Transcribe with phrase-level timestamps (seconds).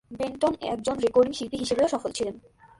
[0.11, 2.35] Benton একজন recording শিল্পী হিসেবেও সফল ছিলেন।